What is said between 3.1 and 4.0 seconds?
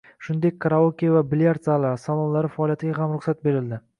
ruxsat berildi.